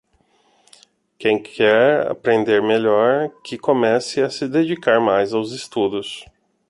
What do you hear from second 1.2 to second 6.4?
quer aprender melhor que comesse a se dedicar mais aos estudos